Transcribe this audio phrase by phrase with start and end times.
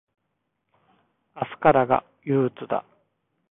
[1.35, 2.83] 明日からが憂鬱だ。